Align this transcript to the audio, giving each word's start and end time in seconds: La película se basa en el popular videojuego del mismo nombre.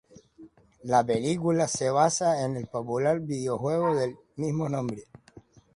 La 0.81 1.03
película 1.05 1.67
se 1.67 1.91
basa 1.91 2.43
en 2.43 2.57
el 2.57 2.65
popular 2.65 3.19
videojuego 3.19 3.95
del 3.95 4.17
mismo 4.35 4.67
nombre. 4.67 5.03